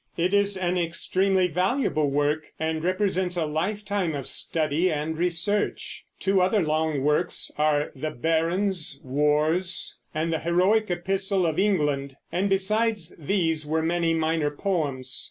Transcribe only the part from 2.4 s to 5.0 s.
and represents a lifetime of study